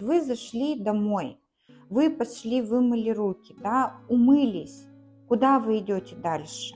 [0.00, 1.38] Вы зашли домой,
[1.90, 4.86] вы пошли, вымыли руки, да, умылись.
[5.28, 6.74] Куда вы идете дальше?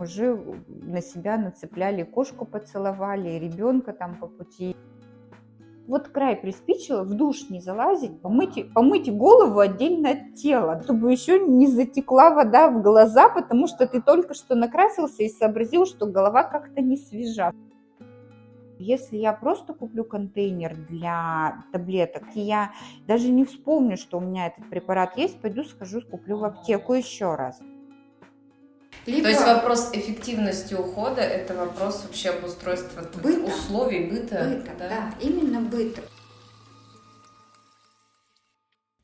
[0.00, 0.34] Уже
[0.66, 4.74] на себя нацепляли, кошку поцеловали, ребенка там по пути.
[5.86, 11.38] Вот край приспичило, в душ не залазить, помыть, помыть голову отдельно от тела, чтобы еще
[11.38, 16.42] не затекла вода в глаза, потому что ты только что накрасился и сообразил, что голова
[16.42, 17.52] как-то не свежа.
[18.78, 22.72] Если я просто куплю контейнер для таблеток, и я
[23.06, 27.34] даже не вспомню, что у меня этот препарат есть, пойду схожу, куплю в аптеку еще
[27.34, 27.60] раз.
[29.06, 29.22] Либо...
[29.22, 33.44] То есть вопрос эффективности ухода– это вопрос вообще обустройства быта.
[33.44, 34.56] условий быта.
[34.56, 34.88] Быта, да?
[34.88, 36.02] да, именно быта.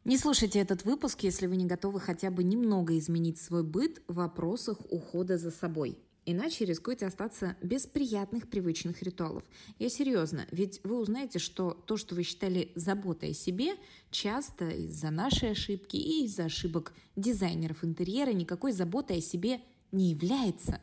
[0.05, 4.14] Не слушайте этот выпуск, если вы не готовы хотя бы немного изменить свой быт в
[4.14, 5.98] вопросах ухода за собой.
[6.26, 9.42] Иначе рискуете остаться без приятных привычных ритуалов.
[9.78, 13.74] Я серьезно, ведь вы узнаете, что то, что вы считали заботой о себе,
[14.10, 19.60] часто из-за нашей ошибки и из-за ошибок дизайнеров интерьера никакой заботой о себе
[19.92, 20.80] не является.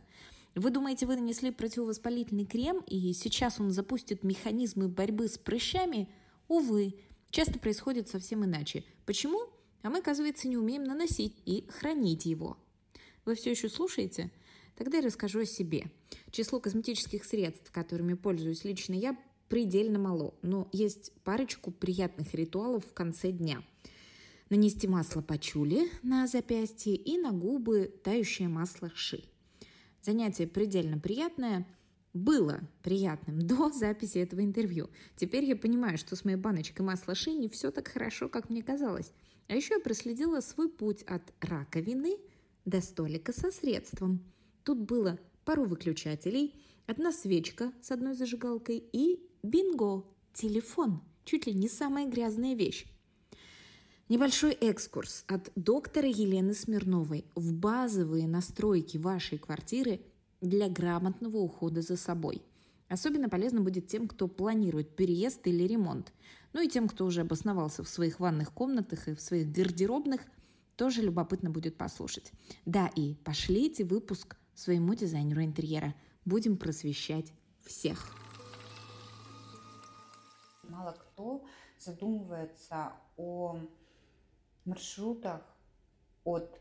[0.55, 6.09] Вы думаете, вы нанесли противовоспалительный крем, и сейчас он запустит механизмы борьбы с прыщами?
[6.47, 6.95] Увы,
[7.30, 8.83] часто происходит совсем иначе.
[9.05, 9.39] Почему?
[9.83, 12.58] А мы, оказывается, не умеем наносить и хранить его.
[13.23, 14.31] Вы все еще слушаете?
[14.78, 15.89] Тогда я расскажу о себе.
[16.30, 19.17] Число косметических средств, которыми пользуюсь лично я,
[19.50, 23.64] предельно мало, но есть парочку приятных ритуалов в конце дня.
[24.50, 29.23] Нанести масло пачули на запястье и на губы тающее масло ши.
[30.03, 31.67] Занятие предельно приятное,
[32.14, 34.89] было приятным до записи этого интервью.
[35.16, 38.61] Теперь я понимаю, что с моей баночкой масла ши не все так хорошо, как мне
[38.61, 39.11] казалось.
[39.48, 42.17] А еще я проследила свой путь от раковины
[42.66, 44.23] до столика со средством–
[44.68, 46.54] Тут было пару выключателей,
[46.88, 52.86] одна свечка с одной зажигалкой и бинго, телефон, чуть ли не самая грязная вещь.
[54.10, 60.02] Небольшой экскурс от доктора Елены Смирновой в базовые настройки вашей квартиры
[60.42, 62.42] для грамотного ухода за собой.
[62.89, 66.11] Особенно полезно будет тем, кто планирует переезд или ремонт.
[66.52, 70.20] Ну и тем, кто уже обосновался в своих ванных комнатах и в своих гардеробных,
[70.76, 72.33] тоже любопытно будет послушать.
[72.66, 75.94] Да, и пошлите выпуск своему дизайнеру интерьера.
[76.26, 77.32] Будем просвещать
[77.62, 78.14] всех.
[80.64, 81.45] Мало кто
[81.78, 83.60] задумывается о
[84.66, 85.42] маршрутах
[86.23, 86.60] от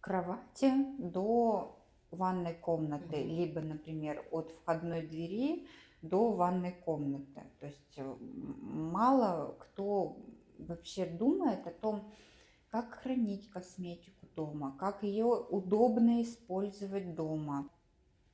[0.00, 1.78] кровати до
[2.10, 3.36] ванной комнаты, mm-hmm.
[3.36, 5.66] либо, например, от входной двери
[6.02, 7.42] до ванной комнаты.
[7.58, 7.98] То есть
[8.60, 10.16] мало кто
[10.58, 12.12] вообще думает о том,
[12.70, 17.68] как хранить косметику, дома, как ее удобно использовать дома.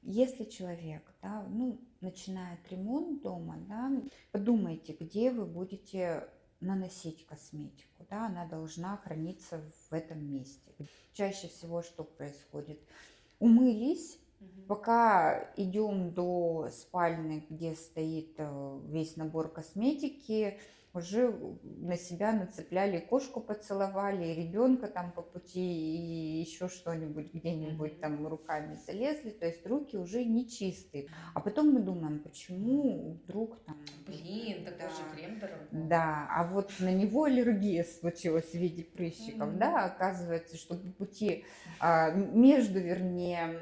[0.03, 3.91] Если человек да, ну, начинает ремонт дома, да,
[4.33, 6.28] подумайте, где вы будете
[6.61, 8.06] наносить косметику.
[8.09, 10.72] Да, она должна храниться в этом месте.
[11.12, 12.81] Чаще всего что происходит?
[13.38, 14.19] Умылись,
[14.69, 20.59] Пока идем до спальни, где стоит э, весь набор косметики,
[20.92, 28.26] уже на себя нацепляли, кошку поцеловали, ребенка там по пути и еще что-нибудь где-нибудь там
[28.26, 31.08] руками залезли, то есть руки уже не чистые.
[31.34, 33.78] А потом мы думаем, почему вдруг там...
[34.06, 35.68] Блин, такой да, же крем дорогой.
[35.70, 39.58] Да, а вот на него аллергия случилась в виде прыщиков, mm-hmm.
[39.58, 41.44] да, оказывается, что по пути
[41.78, 43.60] а, между, вернее,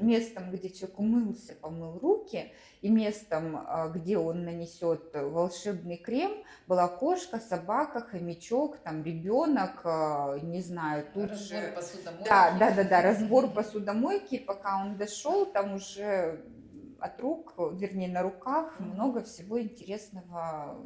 [0.00, 6.27] местом, где человек умылся, помыл руки, и местом, а, где он нанесет волшебный крем,
[6.66, 11.72] была кошка, собака, хомячок, там ребенок, а, не знаю, тут разбор же...
[11.74, 12.28] посудомойки.
[12.28, 16.44] Да, да, да, да, разбор посудомойки, пока он дошел, там уже
[17.00, 20.76] от рук, вернее, на руках много всего интересного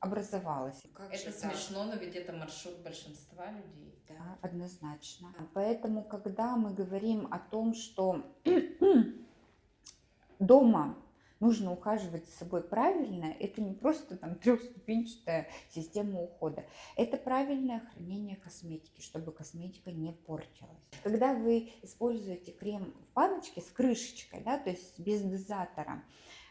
[0.00, 0.82] образовалось.
[0.94, 3.94] Как это смешно, но ведь это маршрут большинства людей.
[4.08, 5.32] Да, однозначно.
[5.54, 8.24] Поэтому, когда мы говорим о том, что
[10.40, 10.96] дома
[11.40, 16.64] нужно ухаживать за собой правильно, это не просто там трехступенчатая система ухода.
[16.96, 20.78] Это правильное хранение косметики, чтобы косметика не портилась.
[21.02, 26.04] Когда вы используете крем в баночке с крышечкой, да, то есть без дозатора,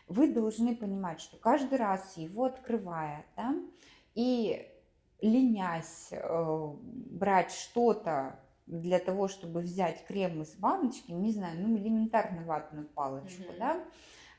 [0.08, 3.56] вы должны понимать, что каждый раз его открывая, да,
[4.16, 4.68] и
[5.22, 12.44] ленясь э, брать что-то для того, чтобы взять крем из баночки, не знаю, ну элементарно
[12.44, 13.60] ватную палочку, mm-hmm.
[13.60, 13.84] да,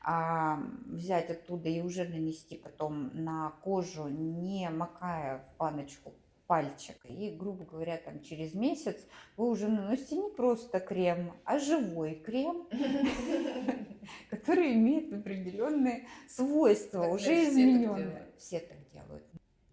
[0.03, 6.13] взять оттуда и уже нанести потом на кожу, не макая в баночку
[6.51, 6.97] пальчик.
[7.05, 8.97] И, грубо говоря, там через месяц
[9.37, 12.67] вы уже наносите не просто крем, а живой крем,
[14.29, 18.27] который имеет определенные свойства, уже измененные.
[18.37, 19.23] Все так делают.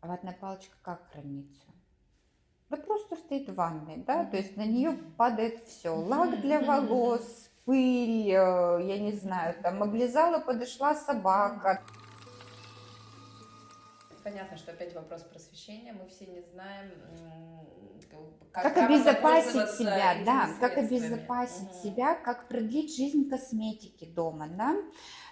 [0.00, 1.66] А ватная палочка как хранится?
[2.70, 5.96] Вот просто стоит в ванной, да, то есть на нее падает все.
[5.96, 11.82] Лак для волос, пыль, э, я не знаю, там облизала, подошла собака.
[14.24, 15.92] Понятно, что опять вопрос просвещения.
[15.92, 16.90] Мы все не знаем,
[18.52, 21.82] как, как обезопасить себя, да, как обезопасить угу.
[21.82, 24.74] себя, как продлить жизнь косметики дома, да.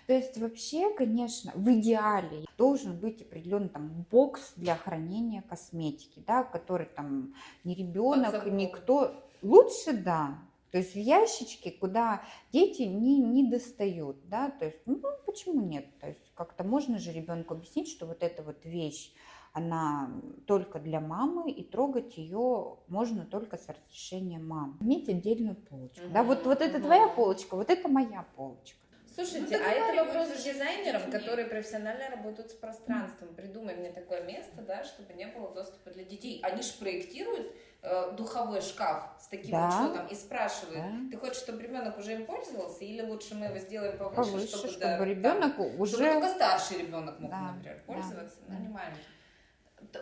[0.07, 6.45] То есть вообще, конечно, в идеале должен быть определенный там бокс для хранения косметики, да,
[6.45, 7.35] который там
[7.65, 9.23] не ребенок, никто.
[9.41, 10.39] Лучше, да.
[10.77, 15.87] То есть в ящичке, куда дети не, не достают, да, то есть, ну, почему нет?
[16.01, 19.11] То есть как-то можно же ребенку объяснить, что вот эта вот вещь,
[19.55, 20.11] она
[20.47, 24.77] только для мамы, и трогать ее можно только с разрешения мамы.
[24.83, 26.05] Иметь отдельную полочку.
[26.05, 26.13] Mm-hmm.
[26.13, 28.79] Да, вот, вот это твоя полочка, вот это моя полочка.
[29.17, 33.35] Слушайте, ну, а это вопрос к дизайнерам, которые профессионально работают с пространством.
[33.35, 36.39] Придумай мне такое место, да, чтобы не было доступа для детей.
[36.43, 39.69] Они же проектируют э, духовой шкаф с таким да.
[39.69, 41.11] учетом и спрашивают, да.
[41.11, 44.69] ты хочешь, чтобы ребенок уже им пользовался, или лучше мы его сделаем повыше, повыше чтобы,
[44.69, 45.93] чтобы да, ребенок там, уже...
[45.93, 47.53] Чтобы только старший ребенок мог, да.
[47.53, 48.53] например, пользоваться, да.
[48.53, 49.01] но не маленький.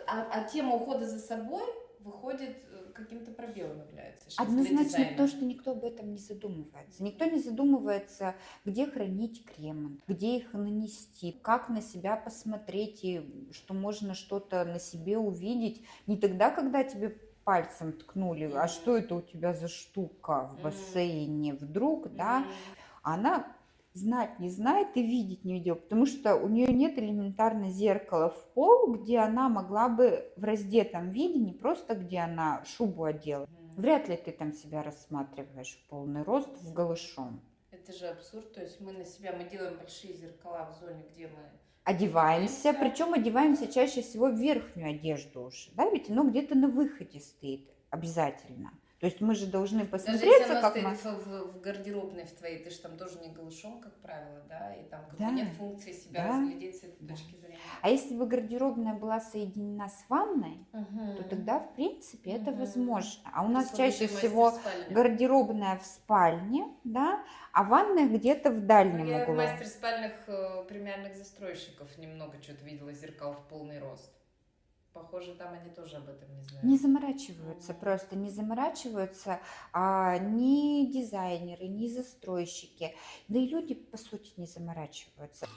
[0.07, 1.63] А, а тема ухода за собой
[1.99, 2.57] выходит
[2.95, 4.29] каким-то проблемам является.
[4.41, 7.03] Однозначно то, что никто об этом не задумывается.
[7.03, 13.73] Никто не задумывается, где хранить кремы, где их нанести, как на себя посмотреть, и что
[13.73, 15.85] можно что-то на себе увидеть.
[16.07, 18.59] Не тогда, когда тебе пальцем ткнули, mm-hmm.
[18.59, 21.57] а что это у тебя за штука в бассейне mm-hmm.
[21.59, 22.77] вдруг, да, mm-hmm.
[23.03, 23.54] она
[23.95, 28.43] знать не знает и видеть не видела, потому что у нее нет элементарно зеркала в
[28.53, 33.47] пол, где она могла бы в раздетом виде, не просто где она шубу одела.
[33.75, 37.41] Вряд ли ты там себя рассматриваешь в полный рост в голышом.
[37.71, 41.27] Это же абсурд, то есть мы на себя, мы делаем большие зеркала в зоне, где
[41.27, 41.43] мы
[41.83, 47.19] одеваемся, причем одеваемся чаще всего в верхнюю одежду уже, да, ведь оно где-то на выходе
[47.19, 48.71] стоит обязательно.
[49.05, 50.95] То есть мы же должны посмотреться, Даже как мы...
[50.95, 54.83] В, в гардеробной в твоей, ты же там тоже не голышом, как правило, да, и
[54.89, 55.29] там как да.
[55.29, 56.29] нет функции себя да.
[56.29, 57.13] разглядеть с этой да.
[57.13, 57.59] точки зрения.
[57.83, 61.17] А если бы гардеробная была соединена с ванной, угу.
[61.17, 62.61] то тогда, в принципе, это угу.
[62.61, 63.29] возможно.
[63.31, 64.53] А у нас Если чаще всего
[64.89, 67.23] гардеробная в спальне, да,
[67.53, 69.35] а ванная где-то в дальнем Я углу.
[69.35, 74.11] Я в мастер спальных э, премиальных застройщиков немного что-то видела зеркал в полный рост.
[74.95, 76.63] Похоже, там они тоже об этом не знают.
[76.63, 77.79] Не заморачиваются, mm-hmm.
[77.81, 79.41] просто не заморачиваются
[79.73, 82.95] а, ни дизайнеры, ни застройщики,
[83.27, 85.47] да и люди, по сути, не заморачиваются.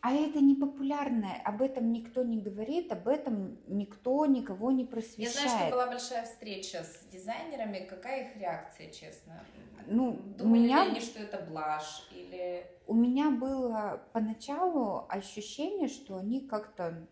[0.00, 5.34] А это не популярное, об этом никто не говорит, об этом никто никого не просвещает.
[5.34, 7.86] Я знаю, что была большая встреча с дизайнерами.
[7.88, 9.40] Какая их реакция, честно?
[9.86, 10.84] Ну, Думали у меня...
[10.84, 12.06] ли они, что это блажь?
[12.12, 12.66] Или...
[12.86, 17.06] У меня было поначалу ощущение, что они как-то,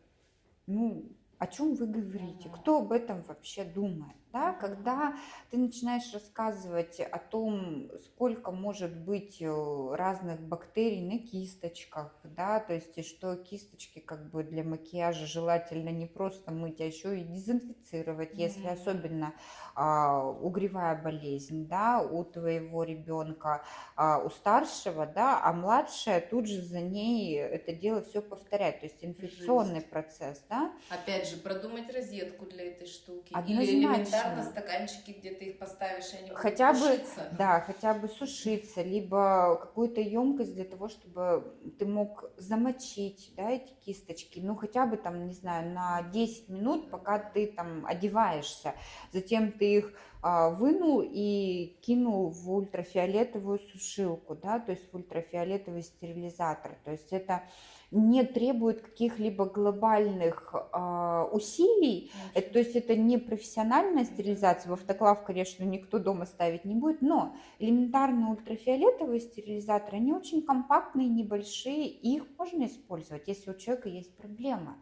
[0.67, 1.05] ну,
[1.39, 5.15] о чем вы говорите, кто об этом вообще думает да, когда
[5.51, 12.75] ты начинаешь рассказывать о том, сколько может быть э, разных бактерий на кисточках, да, то
[12.75, 18.33] есть что кисточки как бы для макияжа желательно не просто мыть, а еще и дезинфицировать,
[18.33, 18.43] mm-hmm.
[18.43, 19.33] если особенно
[19.75, 26.63] а, угревая болезнь, да, у твоего ребенка, а, у старшего, да, а младшая тут же
[26.63, 29.89] за ней это дело все повторяет, то есть инфекционный Жизнь.
[29.89, 30.73] процесс, да.
[30.91, 33.33] Опять же, продумать розетку для этой штуки.
[33.33, 37.29] Однозначно на стаканчики, где ты их поставишь, и они хотя будут бы, сушиться.
[37.39, 43.73] Да, хотя бы сушиться, либо какую-то емкость для того, чтобы ты мог замочить, да, эти
[43.85, 48.75] кисточки, ну, хотя бы там, не знаю, на 10 минут, пока ты там одеваешься.
[49.13, 49.93] Затем ты их
[50.23, 56.77] а, вынул и кинул в ультрафиолетовую сушилку, да, то есть в ультрафиолетовый стерилизатор.
[56.85, 57.45] То есть это
[57.91, 62.11] не требует каких-либо глобальных э, усилий.
[62.35, 64.71] Это, то есть это не профессиональная стерилизация.
[64.71, 71.09] В автоклав, конечно, никто дома ставить не будет, но элементарные ультрафиолетовые стерилизаторы, они очень компактные,
[71.09, 74.77] небольшие, и их можно использовать, если у человека есть проблема.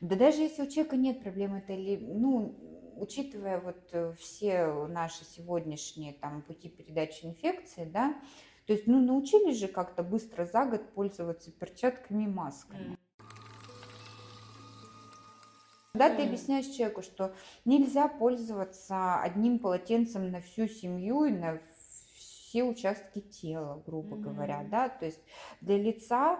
[0.00, 2.54] Да даже если у человека нет проблем, это или, ну,
[2.96, 8.14] учитывая вот э, все наши сегодняшние там пути передачи инфекции, да,
[8.70, 12.96] то есть, ну, научились же как-то быстро за год пользоваться перчатками и масками.
[15.92, 17.34] Да, ты объясняешь человеку, что
[17.64, 21.58] нельзя пользоваться одним полотенцем на всю семью и на
[22.14, 24.20] все участки тела, грубо mm-hmm.
[24.20, 25.20] говоря, да, то есть
[25.60, 26.38] для лица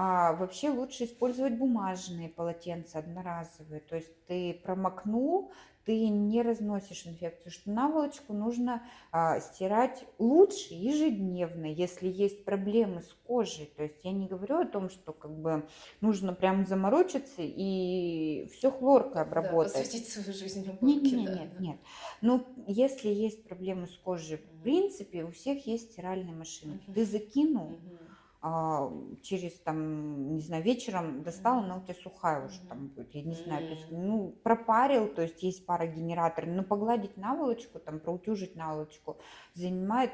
[0.00, 3.80] А вообще лучше использовать бумажные полотенца одноразовые.
[3.80, 5.50] То есть ты промокнул,
[5.86, 13.12] ты не разносишь инфекцию, что наволочку нужно а, стирать лучше ежедневно, если есть проблемы с
[13.26, 13.72] кожей.
[13.76, 15.66] То есть я не говорю о том, что как бы
[16.00, 19.72] нужно прям заморочиться и все хлоркой обработать.
[19.72, 20.86] Да, посвятить свою жизнь уборке.
[20.86, 21.34] Нет, нет, да.
[21.34, 21.78] нет, нет.
[22.20, 26.78] Ну, если есть проблемы с кожей, в принципе, у всех есть стиральные машины.
[26.94, 28.07] Ты закинул, а,
[28.40, 33.34] через там, не знаю, вечером достал, она у тебя сухая уже там будет, я не
[33.34, 38.54] знаю, то есть, ну, пропарил, то есть есть пара генераторов, но погладить наволочку, там, проутюжить
[38.54, 39.18] наволочку
[39.54, 40.12] занимает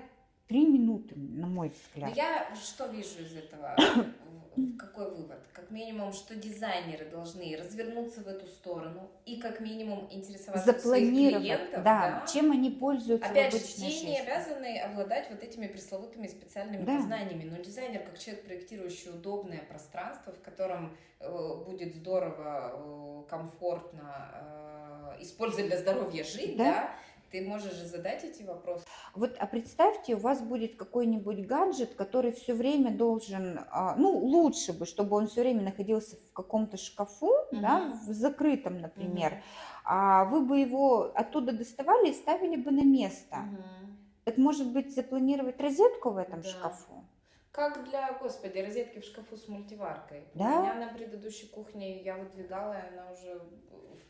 [0.48, 2.14] три минуты, на мой взгляд.
[2.16, 3.76] Я что вижу из этого?
[4.78, 5.38] какой вывод?
[5.52, 11.58] Как минимум, что дизайнеры должны развернуться в эту сторону и как минимум интересоваться Запланировать, своих
[11.58, 11.84] клиентов.
[11.84, 14.10] Да, да, чем они пользуются Опять же, все жизни.
[14.10, 17.00] не обязаны обладать вот этими пресловутыми специальными Да.
[17.00, 25.14] знаниями, но дизайнер, как человек, проектирующий удобное пространство, в котором э, будет здорово, э, комфортно,
[25.18, 26.64] э, используя для здоровья жить, Да.
[26.64, 26.90] да,
[27.34, 28.84] ты можешь же задать эти вопросы.
[29.14, 34.72] Вот, а представьте, у вас будет какой-нибудь гаджет, который все время должен, а, ну, лучше
[34.72, 37.98] бы, чтобы он все время находился в каком-то шкафу, да, Мгм.
[38.06, 39.42] в закрытом, например,
[39.84, 43.36] а вы бы его оттуда доставали и ставили бы на место.
[44.24, 46.48] Так может быть запланировать розетку в этом Да.
[46.48, 47.04] шкафу?
[47.50, 50.22] Как для, господи, розетки в шкафу с мультиваркой.
[50.34, 50.58] Да.
[50.58, 53.40] У меня на предыдущей кухне я выдвигала, и она уже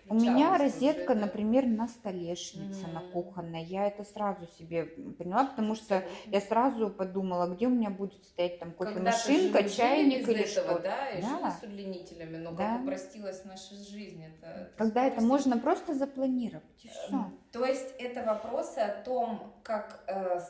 [0.08, 3.10] У меня розетка, например, на столешнице, на Мгм.
[3.12, 3.64] кухонной.
[3.64, 8.58] Я это сразу себе поняла, потому что я сразу подумала, где у меня будет стоять
[8.58, 10.78] там кофемашинка, чайник или что-то.
[10.80, 11.50] да, и Да.
[11.50, 12.74] с удлинителями, но Да.
[12.74, 14.22] как упростилась наша жизнь.
[14.24, 17.32] Это, это Когда это можно просто запланировать, и все.
[17.52, 20.40] То есть это вопросы о том, как э,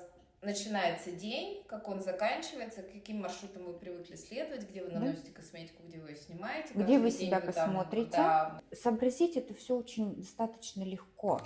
[0.45, 5.01] начинается день, как он заканчивается, каким маршрутом вы привыкли следовать, где вы Да.
[5.01, 6.75] наносите косметику, где вы ее снимаете.
[6.75, 8.11] Где вы себя там, посмотрите.
[8.13, 11.41] да, Сообразить это все очень достаточно легко.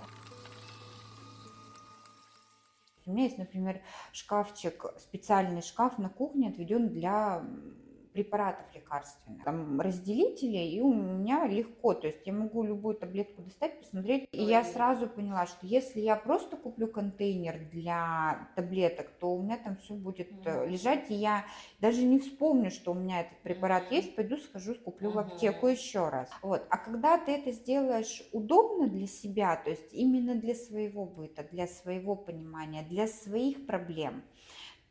[3.07, 3.81] У меня есть, например,
[4.13, 7.43] шкафчик, специальный шкаф на кухне отведен для
[8.19, 9.43] препаратов лекарственных.
[9.45, 14.27] Там разделители, и у меня легко, то есть я могу любую таблетку достать, посмотреть.
[14.33, 19.57] И я сразу поняла, что если я просто куплю контейнер для таблеток, то у меня
[19.57, 20.61] там все будет Мгм.
[20.67, 21.47] лежать, и я
[21.79, 23.91] даже не вспомню, что у меня этот препарат Мгм.
[23.91, 25.19] есть, пойду схожу, куплю в Мгм.
[25.19, 26.39] аптеку еще раз.
[26.43, 26.67] Вот.
[26.71, 31.67] А когда ты это сделаешь удобно для себя, то есть именно для своего быта, для
[31.67, 34.25] своего понимания, для своих проблем,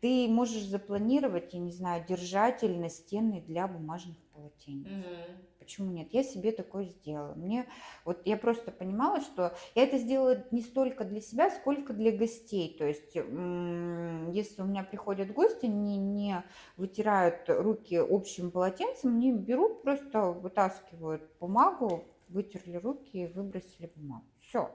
[0.02, 4.88] ты можешь запланировать, я не знаю, держатель настенный для бумажных полотенец.
[4.88, 5.48] Мгм.
[5.60, 6.14] Почему нет?
[6.14, 7.34] Я себе такое сделала.
[7.34, 7.68] Мне
[8.06, 12.78] вот я просто понимала, что я это сделала не столько для себя, сколько для гостей.
[12.78, 16.42] То есть, если у меня приходят гости, они не
[16.78, 24.26] вытирают руки общим полотенцем, они берут, просто вытаскивают бумагу, вытерли руки и выбросили бумагу.
[24.40, 24.74] Все.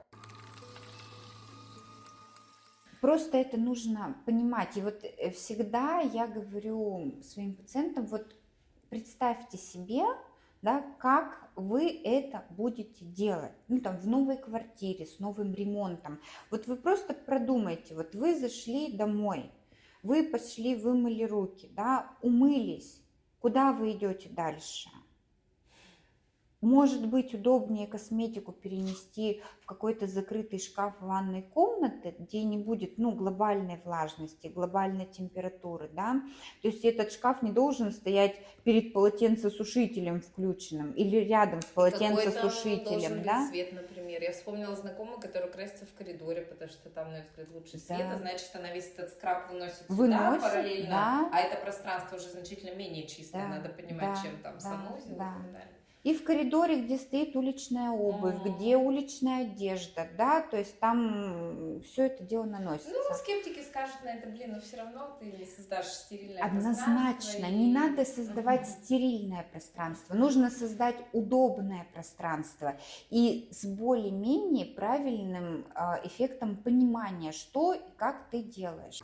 [3.03, 4.77] Просто это нужно понимать.
[4.77, 8.33] И вот э, всегда я говорю своим пациентам, вот
[8.89, 10.03] представьте себе,
[10.61, 13.51] да, как вы это будете делать.
[13.67, 16.21] Ну, там, в новой квартире, с новым ремонтом.
[16.49, 19.51] Вот вы просто продумайте, вот вы зашли домой,
[20.01, 23.01] вы пошли, вымыли руки, да, умылись.
[23.41, 24.87] Куда вы идете дальше?
[26.63, 33.11] Может быть, удобнее косметику перенести в какой-то закрытый шкаф ванной комнаты, где не будет ну,
[33.11, 35.89] глобальной влажности, глобальной температуры.
[35.91, 36.21] Да?
[36.61, 43.23] То есть этот шкаф не должен стоять перед полотенцесушителем включенным или рядом с полотенцесушителем.
[43.23, 43.47] Да?
[43.49, 44.21] цвет, например.
[44.21, 47.95] Я вспомнила знакомую, которая красится в коридоре, потому что там, ее взгляд, лучше Да.
[47.95, 48.17] света.
[48.19, 50.89] Значит, она весь этот скраб выносит, Выносит, сюда параллельно.
[50.89, 51.29] да.
[51.33, 53.41] А это пространство уже значительно менее чистое.
[53.41, 55.33] Да, Надо понимать, да, чем там да, санузел да.
[55.39, 55.67] и так далее.
[56.03, 58.43] И в коридоре, где стоит уличная обувь, Мгм.
[58.43, 62.93] где уличная одежда, да, то есть там все это дело наносится.
[62.93, 67.45] Ну, скептики скажут на это, блин, но все равно ты не создашь стерильное Однозначно, пространство
[67.57, 68.69] не и- надо создавать Мгм.
[68.69, 72.77] стерильное пространство, нужно создать удобное пространство
[73.09, 78.99] и с более-менее правильным а, эффектом понимания, что и как ты делаешь.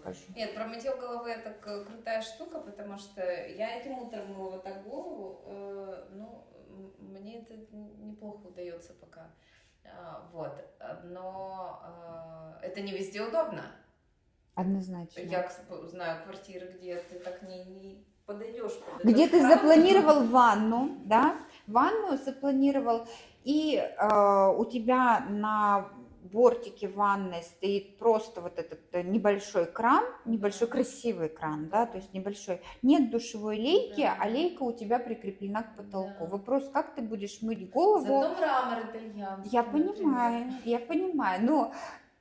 [0.00, 0.20] Скажу.
[0.34, 4.84] Нет, про мытье головы это крутая штука, потому что я этим утром мыла вот так
[4.84, 6.44] голову, э, ну,
[6.98, 9.30] мне это неплохо удается пока.
[9.84, 11.82] А, вот, А, но
[12.62, 13.62] э, это не везде удобно.
[14.54, 15.20] Однозначно.
[15.20, 15.50] Я
[15.84, 18.72] знаю квартиры, где ты так не, не подойдешь.
[18.78, 19.50] под Где ты кран.
[19.50, 23.06] запланировал ванну, да, ванну запланировал,
[23.42, 25.90] и э, у тебя на
[26.34, 32.12] бортике ванной стоит просто вот этот э, небольшой кран, небольшой красивый кран, да, то есть
[32.12, 32.60] небольшой.
[32.82, 34.16] Нет душевой лейки, Да.
[34.20, 36.24] а лейка у тебя прикреплена к потолку.
[36.24, 36.26] Да.
[36.26, 38.04] Вопрос, как ты будешь мыть голову?
[38.22, 39.50] Зато мрамор итальянский.
[39.52, 39.94] Я например.
[39.94, 41.72] понимаю, я понимаю, но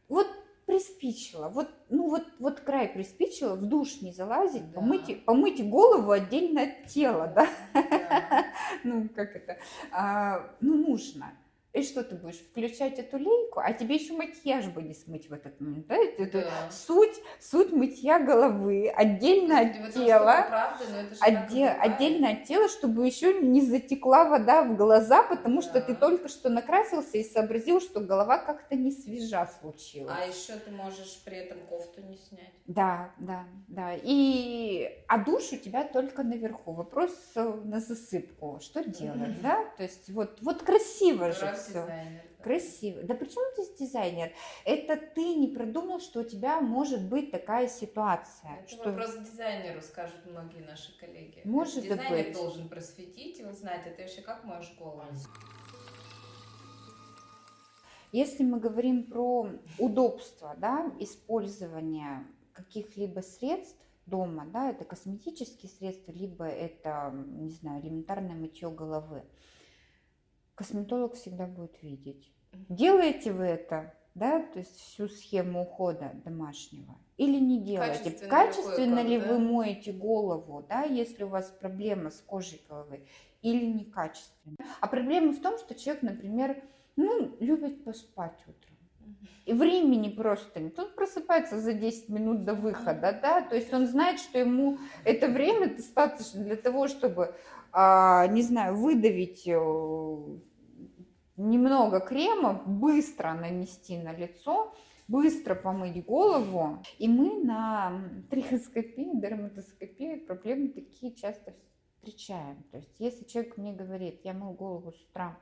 [0.09, 0.27] вот
[0.65, 4.75] приспичило, вот, ну вот, вот край приспичило, в душ не залазить, Да.
[4.79, 8.45] помыть, помыть голову отдельно от тела, да, Да.
[8.83, 9.57] ну как это,
[9.91, 11.33] А, ну нужно.
[11.73, 15.33] И что ты будешь включать эту лейку, а тебе еще макияж бы не смыть в
[15.33, 15.95] этот момент, да?
[15.95, 16.69] Это, Да.
[16.71, 20.77] суть, суть мытья головы отдельно от столько тела.
[21.19, 25.99] Отде- отдельно от тела, чтобы еще не затекла вода в глаза, потому что ты Да.
[25.99, 30.13] только что накрасился и сообразил, что голова как-то не свежа случилась.
[30.15, 32.53] А еще ты можешь при этом кофту не снять.
[32.67, 33.93] Да, да, да.
[34.01, 36.71] И а душ у тебя только наверху.
[36.73, 38.59] Вопрос э, на засыпку.
[38.61, 39.65] Что делать, да?
[39.77, 41.81] То есть вот, вот красиво же все.
[41.81, 42.21] дизайнер.
[42.37, 42.43] да.
[42.43, 43.03] Красиво.
[43.03, 44.31] Да при чем здесь дизайнер?
[44.65, 48.57] Это ты не продумал, что у тебя может быть такая ситуация.
[48.59, 48.91] Это что...
[48.91, 51.41] вопрос дизайнеру, скажут многие наши коллеги.
[51.45, 52.33] Может дизайнер быть.
[52.33, 55.03] должен просветить и узнать, это вообще как моешь голову.
[58.11, 66.45] Если мы говорим про удобство да, использования каких-либо средств дома, да, это косметические средства, либо
[66.45, 69.23] это, не знаю, элементарное мытье головы,
[70.55, 72.31] косметолог всегда будет видеть.
[72.69, 78.11] Делаете вы это, да, то есть всю схему ухода домашнего, или не делаете?
[78.11, 79.27] Качественно ли Качественно ли да?
[79.27, 83.05] вы моете голову, да, если у вас проблема с кожей головы,
[83.41, 84.57] или некачественно?
[84.79, 86.63] А проблема в том, что человек, например,
[86.95, 88.72] ну, любит поспать утром.
[89.45, 90.79] И времени просто нет.
[90.79, 95.27] Он просыпается за 10 минут до выхода, да, то есть он знает, что ему это
[95.27, 97.35] время достаточно для того, чтобы,
[97.73, 99.51] а, не знаю, выдавить э,
[101.35, 104.73] немного крема, быстро нанести на лицо,
[105.07, 106.81] быстро помыть голову.
[106.97, 111.53] И мы на трихоскопии, дерматоскопии проблемы такие часто
[111.95, 112.63] встречаем.
[112.71, 115.37] То есть если человек мне говорит, я мыл голову с утра,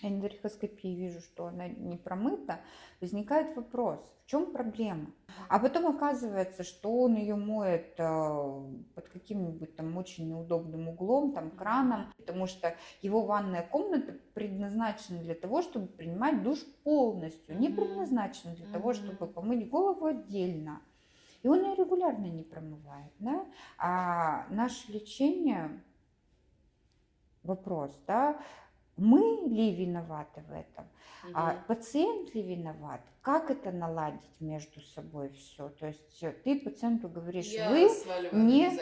[0.00, 2.60] трихоскопии вижу, что она не промыта,
[3.00, 5.10] возникает вопрос, в чем проблема?
[5.48, 8.04] А потом оказывается, что он ее моет э,
[8.94, 15.34] под каким-нибудь там очень неудобным углом, там краном, потому что его ванная комната предназначена для
[15.34, 20.82] того, чтобы принимать душ полностью, не предназначена для того, чтобы помыть голову отдельно.
[21.42, 23.12] И он ее регулярно не промывает.
[23.18, 23.46] Да?
[23.78, 25.82] А наше лечение,
[27.42, 28.40] вопрос, да,
[28.98, 30.86] мы ли виноваты в этом?
[31.34, 33.00] А пациент ли виноват?
[33.22, 35.68] Как это наладить между собой все?
[35.68, 37.88] То есть э, ты пациенту говоришь, Я вы,
[38.32, 38.78] не-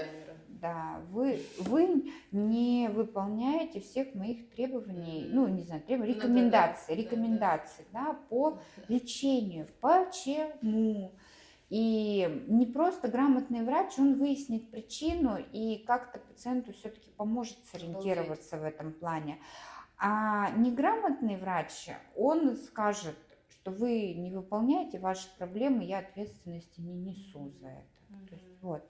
[0.48, 6.86] да, вы, вы не выполняете всех моих требований, ну не знаю, требований, Ну да, рекомендаций,
[6.88, 9.66] да, да, рекомендаций, да, по лечению.
[9.80, 11.12] Почему?
[11.68, 18.62] И не просто грамотный врач, он выяснит причину и как-то пациенту все-таки поможет сориентироваться в
[18.62, 19.38] этом плане.
[19.98, 23.16] А неграмотный врач, он скажет,
[23.48, 28.28] что вы не выполняете ваши проблемы, я ответственности не несу за это.
[28.28, 28.82] То есть вот.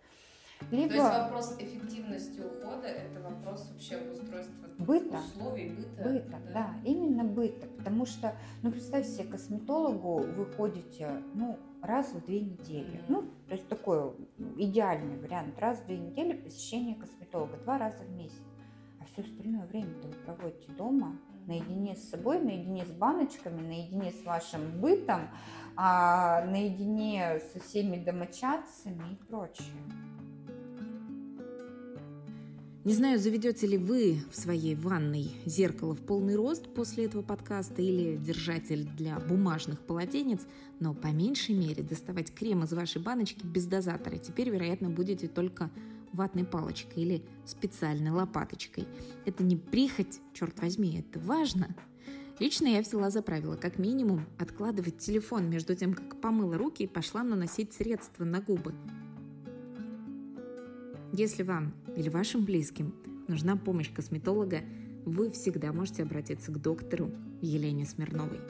[0.70, 5.18] То Либо есть вопрос эффективности ухода это вопрос вообще обустройства Быта.
[5.18, 6.02] условий быта.
[6.02, 12.24] быта, да, именно быта, потому что, ну представь себе, косметологу вы ходите, ну, раз в
[12.24, 13.04] две недели, Мгм.
[13.08, 14.12] ну, то есть такой
[14.56, 18.40] идеальный вариант, раз в две недели посещение косметолога, два раза в месяц,
[19.16, 24.80] все остальное время-то вы проводите дома, наедине с собой, наедине с баночками, наедине с вашим
[24.80, 25.28] бытом,
[25.74, 29.66] а, наедине со всеми домочадцами и прочее.
[32.84, 37.82] Не знаю, заведете ли вы в своей ванной зеркало в полный рост после этого подкаста
[37.82, 40.42] или держатель для бумажных полотенец,
[40.78, 45.70] но по меньшей мере доставать крем из вашей баночки без дозатора теперь, вероятно, будете только
[46.16, 48.88] ватной палочкой или специальной лопаточкой.
[49.24, 51.76] Это не прихоть, черт возьми, это важно.
[52.38, 56.88] Лично я взяла за правило как минимум откладывать телефон между тем, как помыла руки и
[56.88, 58.74] пошла наносить средства на губы.
[61.12, 62.94] Если вам или вашим близким
[63.28, 64.60] нужна помощь косметолога,
[65.06, 68.40] вы всегда можете обратиться к доктору Елене Смирновой.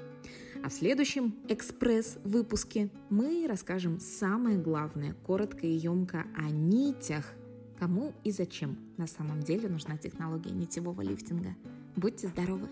[0.65, 7.33] А в следующем экспресс-выпуске мы расскажем самое главное, коротко и емко о нитях.
[7.79, 11.55] Кому и зачем на самом деле нужна технология нитевого лифтинга.
[11.95, 12.69] Будьте здоровы!